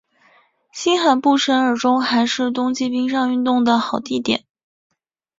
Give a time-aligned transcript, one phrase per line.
[0.71, 4.45] 新罕布什尔州还是冬季冰上运动的好地点。